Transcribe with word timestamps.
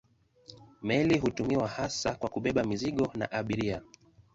Meli 0.81 1.17
hutumiwa 1.19 1.67
hasa 1.67 2.15
kwa 2.15 2.29
kubeba 2.29 2.63
mizigo 2.63 3.11
na 3.15 3.31
abiria. 3.31 3.81